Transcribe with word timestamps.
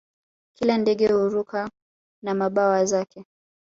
Kila 0.55 0.77
ndege 0.77 1.07
huruka 1.07 1.69
na 2.23 2.33
mbawa 2.35 2.85
zake 2.85 3.25